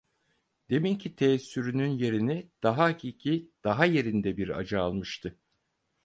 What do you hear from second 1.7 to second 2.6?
yerini